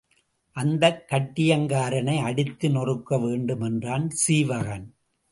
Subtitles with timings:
[0.55, 4.87] அந்தக் கட்டியங்காரனை அடித்து நொறுக்க வேண்டும் என்றான் சீவகன்.